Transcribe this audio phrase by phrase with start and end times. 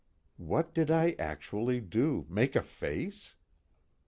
[0.41, 2.25] _What did I actually do?
[2.27, 3.35] make a face?